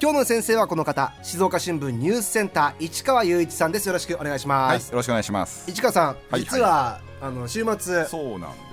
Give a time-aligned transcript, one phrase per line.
[0.00, 3.86] 今日の先生はこの方静岡新聞ニュースセンター市川雄一さんです。
[3.86, 5.70] よろしくお願いします、はい、よろしくお願いします。
[5.70, 8.71] 市川さん、はい、実は、あの週末そうなん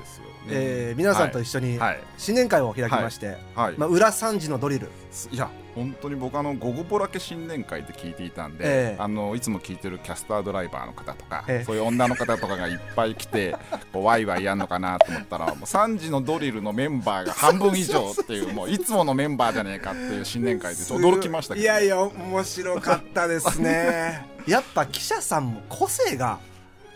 [0.51, 1.79] えー、皆さんと一緒に
[2.17, 3.75] 新年会を開きまして、はい。
[3.77, 4.89] まあ、裏三時のドリル。
[5.31, 13.55] いや本当に僕あの午後ぼらけ新年会って聞いていたんで、えー、あのいつも聞いてるキャスタードライバーの方とか、えー、そういう女の方とかがいっぱい来て
[13.93, 21.63] こう ワイワイやんのかなと思ったらもう3時のドリルのメンバーが半分以上っていう もういつものメンバーじゃねえかっていう新年会で驚きましたけど。
[21.63, 24.27] いやいや面白かったですね。
[24.47, 26.39] やっぱ記者さんも個性が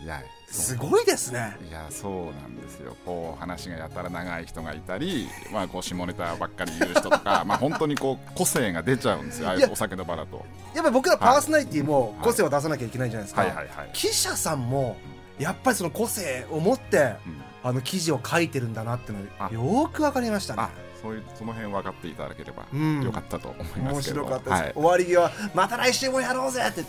[0.01, 0.21] いや
[0.53, 1.57] すごいですね。
[1.67, 2.95] いやそうなんですよ。
[3.05, 9.49] こう話がやたら長い人がいたり、まあ、こう下ネタばっかり言う人とか まあ本当にこう個性が出ちゃうんですよ。
[9.49, 10.46] ああいうお酒の場だと。
[10.76, 13.68] やっぱり僕らパーソナリティも個性を出さなきゃいけないじゃないですか、はいはいはい。
[13.77, 14.98] はい、記者さんも
[15.40, 20.68] やっぱりその個性を持って、うん、あの記事を書いてるんだなっていうのよく分かりましたね。
[21.01, 22.63] そういうその辺分かっていただければ
[23.04, 26.85] よかったと思いますけど、うん、面白かったです、はい、終わり際また来週もやろうぜって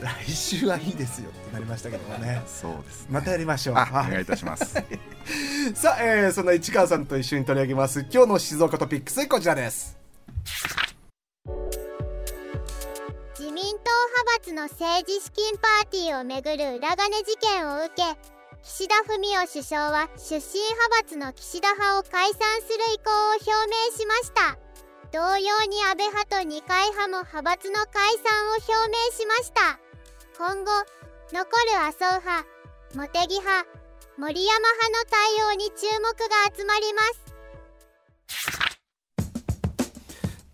[0.00, 2.42] 来週はいいですよってなりましたけどもね。
[2.46, 3.74] そうです、ね、またやりましょう。
[3.74, 4.74] お願いいたします。
[5.74, 8.00] さあ、えー、そんな市川さんと一緒に取り上げます。
[8.10, 9.96] 今日の静岡トピックスこちらです。
[13.38, 18.02] 自民党派閥の政治資金パーティーをめぐる裏金事件を受け
[18.62, 24.58] 岸田文雄首相は出身派閥の岸田派を解散する意向を表明しました
[25.10, 29.78] 同様に安倍派と二階派も派閥の解散を表明しました。
[30.36, 30.70] 今後
[31.32, 32.46] 残る麻生派
[32.94, 33.66] 茂木派
[34.18, 38.57] 森山派の対応に注目が集まります。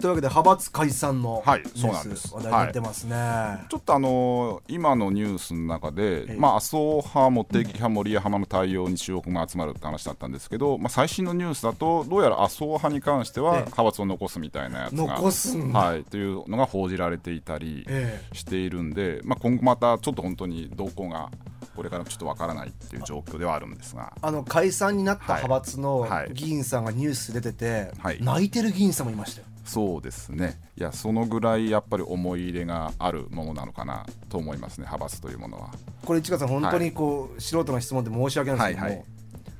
[0.04, 2.34] というわけで派閥解散のはいそうなんです。
[2.34, 17.86] 話題になってますね、はい、ちょっとあのー、今のニュースの中で、まあ、麻生派、茂木派、森山派の対応に注目が集まるって話だったんですけど、まあ、最新のニュースだとどうやら麻生派に関しては派閥を残すみたいなやつが残すはい、というのが報じられていたり
[18.34, 21.30] しているんで、まあ、今後またちょっと本当に動向が
[21.74, 24.12] これからちょっとわからないっていう状況ではあるんですが。
[24.20, 30.60] あの解散になった派閥の議員さんがニュース出てて、はい、泣いてる議員さんもいましたよそうですね。
[30.76, 35.70] いやそのぐらいやっぱり思い入れがあるものなのかなと思いますね派閥というものは。
[36.04, 39.06] これ市川さん本当にこう、はい、素人の質問で申し訳ないんですけども、はいはい、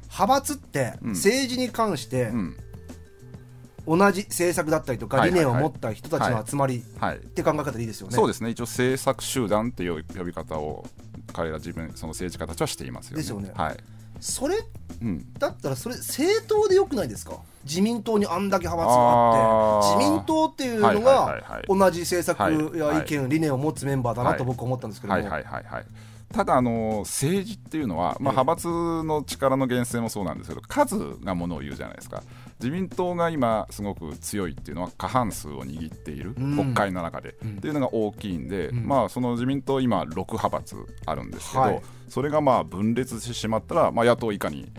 [0.03, 2.57] 派閥って政治に関して、うん。
[3.87, 8.49] 同じ政策だったりとか理念を持った人たちの集まりって考え方でいいですよね、そうですね。
[8.49, 10.87] 一応政策集団っていう呼び方を
[11.35, 13.23] 彼ら自分その政治家たちはしていますよね。
[13.23, 13.51] ですよね。
[13.55, 13.77] はい、
[14.21, 14.57] それ、
[15.03, 17.39] うん、だったらそれ政党でよくないですか？
[17.65, 25.21] 自民党にあんだけ派閥があって自民党っていうのが同じ政策や意見、理念を持つメンバーだなと僕は思ったんですけども。
[26.35, 32.25] ただあの政治っていうのは、まあ、派閥の力の源泉もそうなんですけど数がものを言うじゃないですか。
[32.61, 44.73] 自民党が今すごく強いっていうのは過半数を握っている、国会の中で、うん、っていうのが大きいんで、うん、まあ、その自民党今6派閥あるんですけど、はい、それがまあ分裂してしまったら、まあ、野党以下に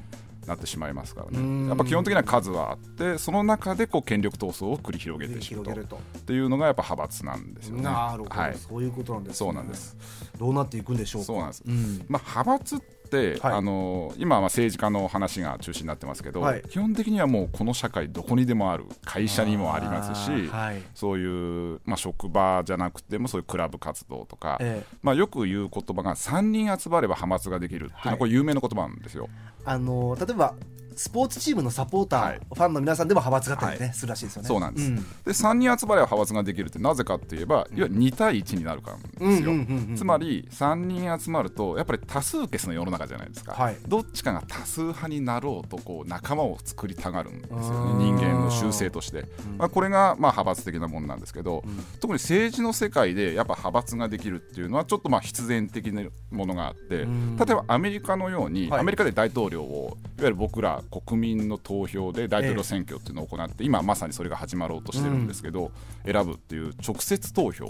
[0.48, 1.68] なってしまいますからね。
[1.68, 5.98] やっぱ基本的には数はあってその中でこう権力闘争を繰り広げていくと。
[5.98, 7.84] っていうのがやっぱ派閥なんですよね。
[7.84, 9.98] なるほど、はい、そういうことなんです、ね、そうなんです。
[10.38, 29.30] どうなっていくんでしょうそうなんです、うん、まあ、派閥って、はい、あの今は政治家の話が中心になってますけど、はい、基本的にはもうこの社会どこにでもある会社にもありますし、はい、そういう、まあ、職場じゃなくてもそういうクラブ活動とか、ええ、まあ、よく言う言葉が3人集まれば派閥ができるっていうのはこれ有名な言葉なんですよ。
[29.64, 30.54] あの例えば
[30.96, 34.48] スポーツチームのサポーター、はい、ファンの皆さんでも派閥があったりね、はい、するらしいですよね。
[34.48, 34.88] そうなんです。
[34.88, 39.52] うん、で3人集まれば派閥ができるってなぜかって言えば、いわゆる2対1になるからですよ。
[39.96, 43.54] つまり3人集まるとやっぱり多数決の世の中じゃないですか。
[43.54, 48.06] はい、どっちかが多数派になろうとこう仲間を作りたがるんですよね。
[48.06, 49.26] 人間の習性として。
[49.58, 57.08] まあこれがまあ派閥的なものなんですけど、うん、特に政治の世界でやっぱ派閥ができるっていうのはちょっとまあ必然的なものがあって、例え
[57.56, 65.72] ばアメリカのように、アメリカで大統領をいわゆる僕ら国民の投票で大統領選挙っていうのを行って、今まさにそれが始まろうとしてるんですけど、
[66.06, 67.66] 選ぶっていう直接投票。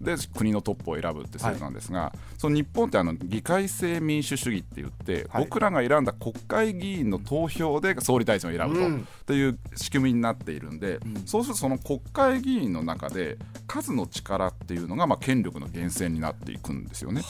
[0.00, 17.22] で国のトップを選ぶって制度なんですが、その日本ってあの議会制民主主義って言って、僕らが選んだ国会議員の投票で総理大臣を選ぶと,、という仕組みになっているんで、そうするとその国会議員の中で数の力っていうのがまあ権力の源泉になっていくんですよね。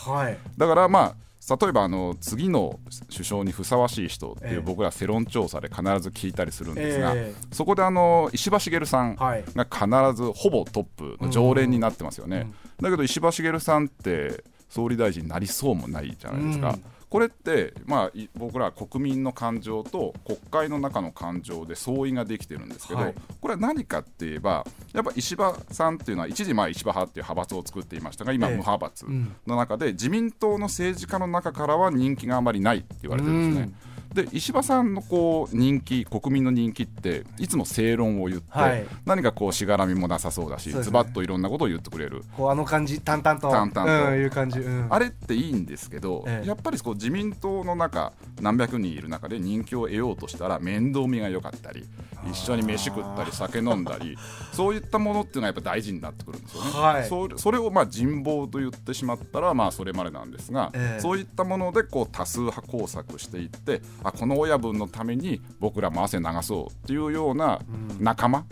[0.56, 2.78] だからまあ例えばあの次の
[3.10, 9.34] 首相にふさわしい人っていう僕ら世論調査で必ず聞いたりするんですが、えー、そこであの石破茂さんが
[9.64, 12.50] 必ずほぼトップの常連になってますよね、
[12.81, 16.70] だけど石破茂さんって総理大臣になりそうもないじゃないですか。
[16.70, 29.06] うんこれって、まあ、僕ら国民の感情と国会の中の感情で相違ができてるんですけど、はい、これは何かって言えばやっぱ石破さんっていうのは一時まあ石破派っていう派閥を作っていましたが今、無派閥
[29.44, 33.72] の中で自民党の政治家の中からは人気があまりないって言われてるんですね。
[33.84, 42.24] うんで石破さんのこう人気国民の人気っていつも正論を言って、はい、何かこうしがらみもなさそうだしズバッといろんなことを言ってくれる。
[42.36, 43.50] こうあの感じ淡々と。
[43.50, 51.84] 淡々と、うん、いう感じ、うん、あれっていいんですけど、ええ、やっぱりこう自民党の中何百人いる中で人気を得ようとしたら面倒見が良かったり
[52.28, 54.16] 一緒に飯食ったり酒飲んだり
[54.52, 56.70] そういったものっていうのはやっぱ大事になってくるんですよね。
[56.72, 60.98] はい、そそれをまあ人望と言ってしまったらまあそれまでなんですが、え。
[61.00, 67.61] そういったものでこう多数派工作していってあこの親分のために僕らも汗流そうっていうような
[67.99, 68.44] 仲間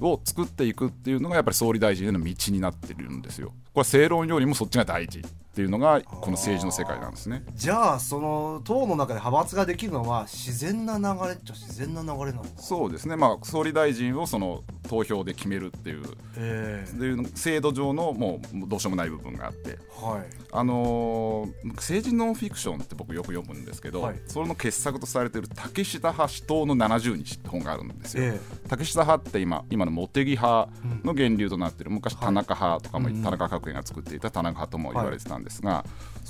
[0.00, 3.52] を作っていくっていうのがやっぱり総理大臣への道になってるんですよ。
[3.74, 5.22] これ正論よりもそっちが大事
[5.58, 7.42] っていうのがこの政治の世界なんですね。
[7.56, 13.16] じゃあその党の中で派閥ができるのは自然な流れっちゃ自然な流れなのそうですね。
[13.16, 16.04] まあ総理大臣をその投票で決めるっていう,、
[16.36, 30.68] えー、制度上のもうどうしようもない部分があって、はい、あのー、政治ノンフィクションって僕よく読むんですけど、はい、それの傑作とされている竹下派死闘の70日って本があるんですよ、えー、竹下派って今今の茂木派
[31.04, 35.84] の源流となっている、昔田中派とかも、はい、田中角栄が作っていた田中派とも言われてたんですが、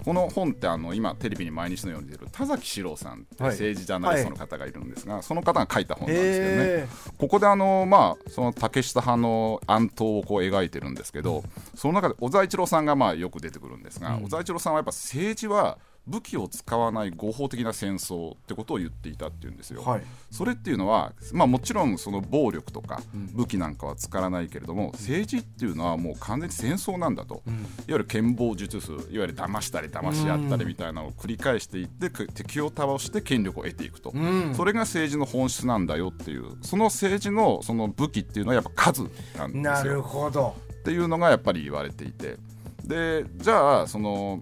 [0.04, 6.88] この本ってあの今テレビに毎日のように出る田崎史郎さんって政治ジャーナリストの方がいるんですが、その方が書いた本なんですけどね、
[7.18, 11.42] ここであのまあその竹下派の暗闘をこう描いてるんですけど
[11.74, 15.78] その中で小沢一郎さんがまあよく出てくるんですが、うん、小沢一郎さんはやっぱ政治は
[16.08, 19.82] 武器を使わない合法的な戦争ってことを言っていたっていうんですよ。
[19.82, 23.00] はい、それっていうのは、まあ、もちろんその暴力とか
[23.34, 34.12] 武器なんかは使わないけれども、うん、政治っていうのはもう完全に戦争なんだと、うん、いわゆる剣謀術数いわゆる騙したり騙し合ったりみたいなのを繰り返していって敵を倒して権力を得ていくと、
[34.54, 39.02] それが政治の本質なんだよっていうその政治のその武器っていうのはやっぱ数
[39.36, 39.62] なんですよ。
[39.62, 40.54] なるほど。
[40.80, 42.36] っていうのがやっぱり言われていて。
[42.84, 44.40] でじゃあその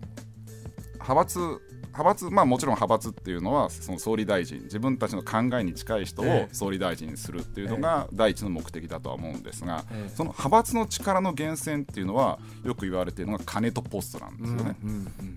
[1.06, 1.60] 派閥
[1.96, 9.84] 派閥まあもちろん派閥っていうのはその総理大臣自分たちの考えに近い人を総理大臣にするっていうのが第一の目的だとは思うんですが、
[10.14, 14.76] その派閥の力の源泉っていうのはよく言われているのが金とポストなんですよね。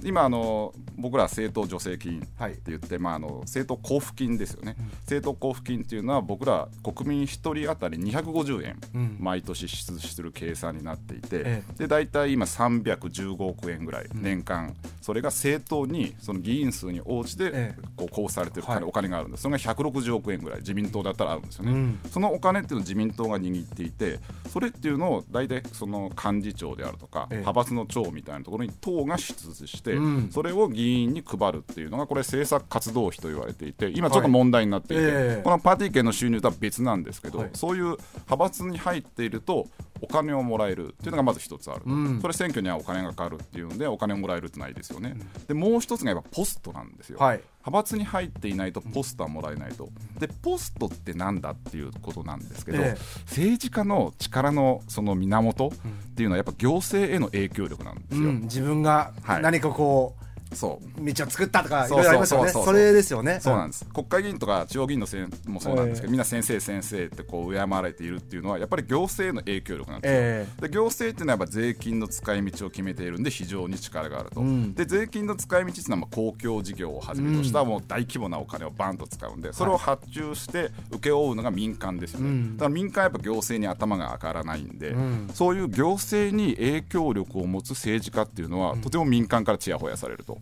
[0.03, 19.43] 今あの僕ら政党助成金って言って、まあ、あの政党交付金ですよね、政党交付金っていうのは僕ら国民1人当たり250円、毎年支出する計算になっていて、で大体今315億円ぐらい年間、それが政党にその議員数に応じてこう交付されてる金、お金があるんです。
[19.43, 24.19] それが160億円ぐらい自民党だったらあるんですよね、うん、そのお金っていうのを自民党が握っていて
[24.49, 39.67] それっていうのを大体その幹事長であるとか、派閥の長みたいなところに党が出して、うん、それを議員に配るっていうのがこれ政策活動費と言われていて今ちょっと問題になっていて、はいこのパーティー券の収入とは別なんですけど、はい、そういう派閥に入っていると
[40.01, 49.89] お金をもらえるっていうのがまず一つある、うん、それ選挙にはお金がかかるっていうんでお金をもらえるってないですよね、うん、でもう一つがやっぱポストなんですよ、はい、派閥に入っていないとポストはもらえないと。
[50.19, 55.71] でポストってなんだっていうことなんですけど、ええ、政治家の力のその源っ
[56.15, 61.05] ていうのはやっぱ行政への影響力なんですよ、うん、自分が何かこう、はいそう。
[61.05, 62.51] 道を作ったとかいろいろありますよね。
[62.51, 63.39] それですよね。
[63.41, 63.85] そうなんです。
[63.85, 90.38] 国会議員とか地方議員のせんもそうなんですけど、みんな先生先生ってこう敬われているっていうのはやっぱり行政の影響力なんですよ、えー、で行政っていうのはやっぱ税金の使い道を決めているんで非常に力があると、うん、で税金の使い道っていうのは公共事業をはじめとしたもう大規模なお金をバンと使うんでそれを発注して請け負うのが民間ですよね、だから民間はやっぱ行政に頭が上がらないんで、うん、そういう行政に影響力を持つ政治家っていうのは、とても民間からちやほやされると、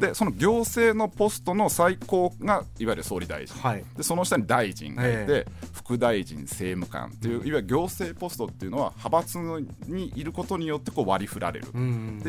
[0.00, 9.38] でその行政のポストの最高がいわゆる総理大臣、はい、でその下に大臣がいて、えー、副大臣政務官っていう、いわゆる行政ポストっていうのは派閥
[9.86, 11.66] にいることによってこう割り振られる。
[11.66, 11.76] って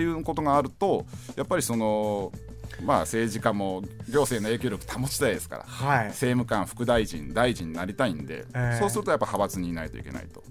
[0.02, 1.06] いうことがあると
[1.36, 2.32] やっぱりその
[2.84, 10.44] まあ、政治家も行政の影響力保ちたいですから、はい、政務官、副大臣、大臣になりたいんで、えー、そうするとやっぱ派閥にいないといけないと。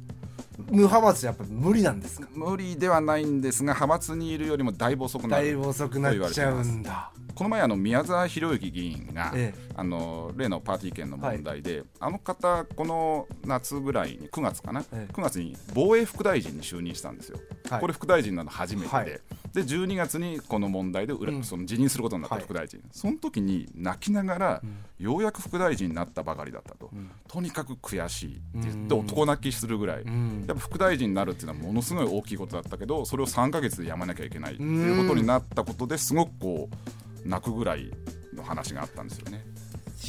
[0.70, 2.28] 無派閥やっぱ無理なんですか？
[2.34, 5.44] 無理ではないんですが派閥にいるよりもだいぶ遅くなる。
[5.44, 17.38] だいぶ遅くなっちゃうんだこの前あの宮沢博之議員が、ええ、あの例のパーティー券の問題で、はい、あの方この夏ぐらいに9月かな、ええ、9月に防衛副大臣に就任したんですよ、
[17.68, 19.20] はい、これ副大臣なの初めてで、はい、で
[19.64, 37.90] 12月にこの問題で、うん、その辞任することになった副大臣、その時に泣きながら、うん、ようやく副大臣になったばかりだったと、うん、とにかく悔しいって言って男泣きするぐらい、やっぱ副大臣になるっていうのはものすごい大きいことだったけどそれを3か月でやまなきゃいけないっていうことになったことですごくこう泣くぐらい
[38.34, 39.44] の話があったんですよね。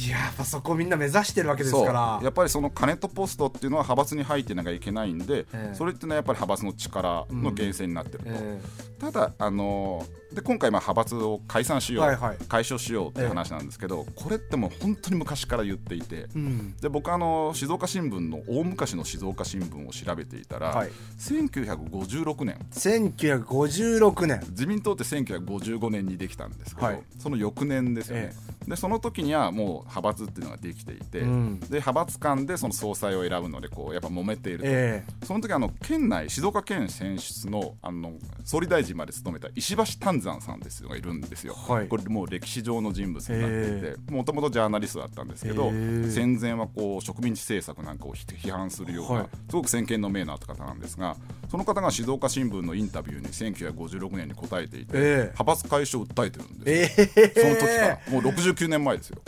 [0.06, 2.20] いややっぱそこみんな目指してるわけですから。
[2.22, 8.60] やっぱりその金とポストっていうのは派閥に入ってなきゃいけないんで、えー、それっていうのはやっぱり派閥の力の源泉になってると、うんえ。
[8.97, 22.58] ー、ただあので今回まあ派閥を解散しよう、はいはい、解消しようっていう話なんですけど、えー、これってもう本当に昔から言っていて、うん、で僕あの静岡新聞の大昔の静岡新聞を調べていたら、はい、1956年。
[22.72, 24.40] 1956年。
[24.50, 28.34] 自民党って1955年にできたんですけど、はい、その翌年ですよね、
[28.68, 38.12] でその時にはもう派閥っていうのができていて、うん、で派閥間でその総裁を選ぶのでこうやっぱ揉めていると、えー、その時あの県内静岡県選出のあの
[38.44, 51.16] 総理大臣まで務めた石橋丹山さんですがいるんですよ、はい、これもう歴史上の人物になっていてもともとジャーナリストだったんですけど、えー、戦前はこう植民地政策なんかを批判するような、はい、すごく先見の明のあった方なんですが
[51.50, 57.98] その方が静岡新聞のインタビューに1956年に答えていて、えー、派閥解消を訴えてるんです、えー、その時から。
[58.10, 59.18] もう69年前ですよ。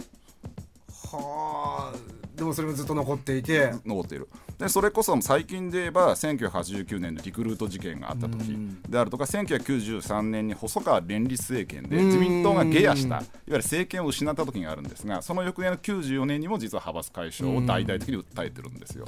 [1.13, 1.97] はあ。
[2.37, 3.73] でもそれもずっと残っていて。
[3.85, 4.29] 残っている
[4.61, 8.55] でそれこそ最近で言えば1989年のリクルート事件があった時
[8.87, 19.07] であるとか1993年に細川連立政権で自民党が下野したいわゆる政権を失った時があるんですがその翌年の94年にも実は派閥解消を大々的に訴えてるんですよ。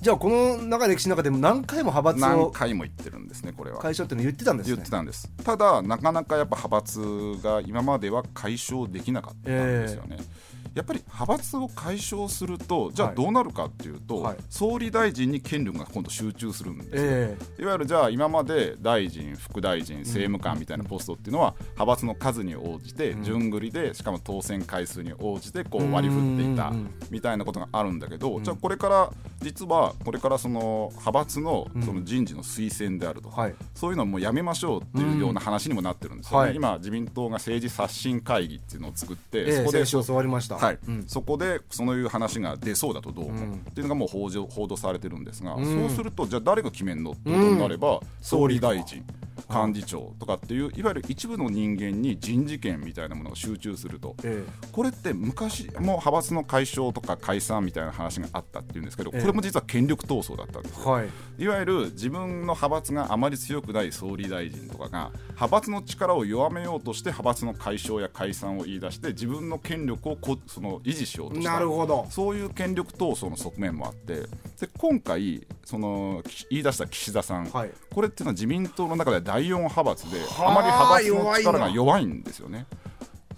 [0.00, 3.78] じゃあこの長い歴史の中でも何回も派閥を何回も言ってるんですねこれは。
[3.78, 5.30] 解消っていうの言ってたんです、ね、言ってたんです。
[5.44, 26.72] ただなかなかやっぱ派閥が今までは解消できなかったんですよね、えーやっぱり派閥を解消するとじゃあどうなるかっていうと、はい、総理大臣に権力が今度集中するんですよ、えー、いわゆるじゃあ今まで大臣副大臣政務官みたいなポストっていうのは派閥の数に応じて順繰りでしかも当選回数に応じてこう割り振っていた
[27.10, 40.56] みたいなことがあるんだけどじゃあこれから実はこれからその派閥のその人事の推薦であるとか、そういうのもやめましょうっていうような話にもなってるんですよね、今自民党が政治刷新会議っていうのを作って、そこで教わりました。
[40.56, 49.04] はい、うん、そこでそういう話が出そうだとどう思う、っていうのがもう報報道されてるんですが、そうするとじゃあ誰が決めるのってことになれば、総理大臣
[49.48, 71.52] 幹事長とかっていういわゆる一部の人間に人事権みたいなものが集中すると、ええ、これって昔も派閥の解消とか解散みたいな話があったっていうんですけど、これも実は権力闘争だったんですよ、はい、いわゆる自分の派閥があまり強くない総理大臣とかが派閥の力を弱めようとして派閥の解消や解散を言い出して自分の権力をこその維持しようとした。
[71.52, 72.06] なるほど。
[72.10, 74.26] そういう権力闘争の側面もあって
[74.60, 82.66] で今回その言い出した岸田さん、はい、これっていうのは自民党の中では第4派閥であまり派閥の力が弱いんですよね。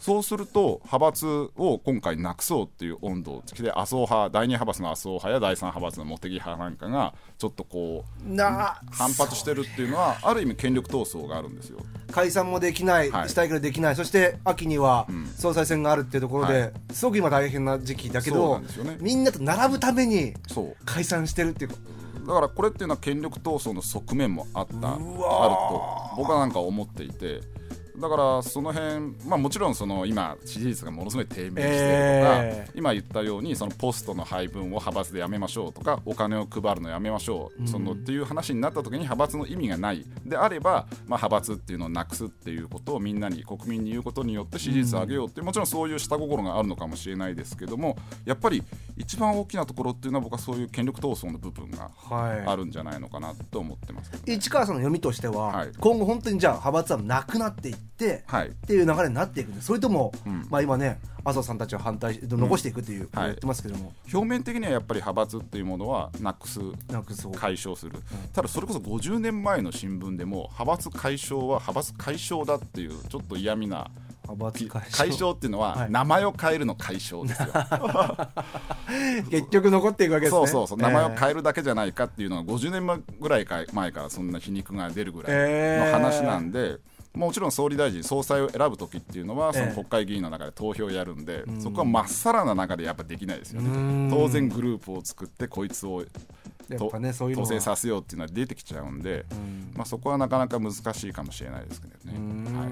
[0.01, 1.27] そうすると派閥
[1.57, 11.79] を今回なくそうっていう温度で麻生派第2派閥の麻生派や第3派閥の茂木派なんかがちょっとこう反発してるっていうのはある意味権力闘争があるんですよ。
[12.11, 13.97] 解散もできない、はい、したいけどできない。
[13.97, 18.67] そして秋には総裁選があるっていうところで、はい、すごく今大変な時期だけど、ね、
[19.01, 20.35] みんなと並ぶために
[20.87, 21.71] 解散してるっていう
[22.27, 25.83] だからこれっていうのは権力闘争の側面もあったあると
[26.17, 27.41] 僕はなんか思っていて
[28.01, 31.75] だからその辺、まあ、もちろんその今支持率がものすごい低迷しているとか、
[32.43, 40.05] えー、今言ったようにそのポストの配分を派閥でやめましょうとかお金を配るのやめましょう、うん、そのっていう話になった時に派閥の意味がない。
[40.25, 48.63] であれば、まあ、派閥っていうのをなくすっていうことをみんなに国民に言うことによって支持率を上げようっていうもちろんそういう下心があるのかもしれないですけどもやっぱり
[48.97, 57.90] 一番大きなところっていうのは僕はそういう権力闘争の部分があるんじゃないのかなと思ってます、ねはい、市川さんの読みとしては、はい、今後本当にじゃあ派閥はなくなっていって、
[58.27, 67.93] はい、っていう流れになっていくんでそれとも、うん、まあ今ね麻生さんたちは反対残していくっていう、言ってますけども、表面的にはやっぱり派閥っていうものはなくすなくす解消する、
[68.33, 73.91] ただそれこそ50年前の新聞でも派閥解消は派閥解消だっていうちょっと嫌味な
[74.93, 75.33] 解消。
[75.33, 77.49] っていうのは名前を変えるの解消ですよ、
[79.31, 80.39] 結局残っていくわけですね。
[80.39, 80.79] そうそうそう。
[80.79, 86.79] 名前を変えるだけじゃないかっていうのは50年ぐらい前からそんな皮肉が出るぐらいの話なんで、
[87.15, 96.05] もちろん総理大臣、総裁を選ぶ時っていうのは、その国会議員の中で投票をやるんで、そこはまっさらな中でやっぱできないですよね、当然グループを作って、こいつを
[96.71, 102.19] ね、統制させようっていうのは出てきちゃうんで、うん、まあ、そこはなかなか難しいかもしれないですけどね。
[102.57, 102.67] は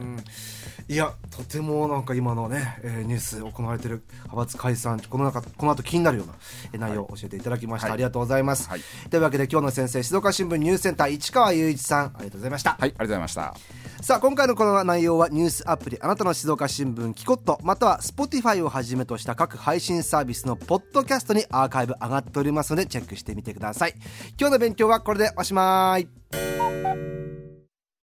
[0.89, 6.25] い、いやとてもなんか今のね、えー、ニュース行われている派閥解散この中この後気になるよ
[6.73, 8.81] うな内容を教えていただきました、はい、ありがとうございます、はい、
[9.11, 12.71] というわけで今日の先生静岡新聞ニュースセンター市川雄一さんありがとうございました。
[12.71, 23.95] はいありがとうございましたさあ今回のこの内容はニュースアプリあなたの静岡新聞キコットまたは Spotify をはじめとした各配信サービスのポッドキャストにアーカイブ上がっておりますのでチェックしてみてください。
[24.39, 27.18] 今日の勉強はこれでおしまい。